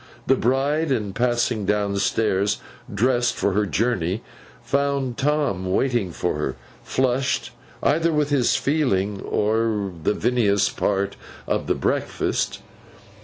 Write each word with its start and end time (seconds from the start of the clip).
The 0.25 0.33
bride, 0.33 0.91
in 0.91 1.13
passing 1.13 1.63
down 1.63 1.95
stairs, 1.97 2.57
dressed 2.91 3.35
for 3.35 3.51
her 3.53 3.67
journey, 3.67 4.23
found 4.63 5.15
Tom 5.15 5.71
waiting 5.71 6.11
for 6.11 6.37
her—flushed, 6.39 7.51
either 7.83 8.11
with 8.11 8.31
his 8.31 8.55
feelings, 8.55 9.21
or 9.23 9.93
the 10.01 10.15
vinous 10.15 10.69
part 10.69 11.17
of 11.45 11.67
the 11.67 11.75
breakfast. 11.75 12.63